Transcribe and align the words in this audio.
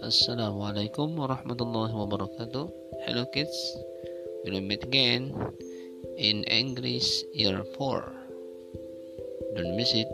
Assalamualaikum 0.00 1.12
warahmatullahi 1.12 1.92
wabarakatuh. 1.92 2.64
Hello 3.04 3.28
kids, 3.36 3.52
we'll 4.48 4.56
meet 4.64 4.80
again 4.80 5.28
in 6.16 6.40
English 6.48 7.20
Year 7.36 7.60
4. 7.76 9.60
Don't 9.60 9.76
miss 9.76 9.92
it. 9.92 10.08